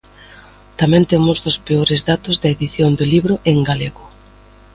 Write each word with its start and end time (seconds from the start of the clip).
Temos 0.77 0.77
tamén 0.79 1.03
dos 1.45 1.57
peores 1.67 2.01
datos 2.09 2.35
da 2.41 2.47
edición 2.55 2.91
do 2.99 3.05
libro 3.13 3.33
en 3.51 3.57
galego. 3.69 4.03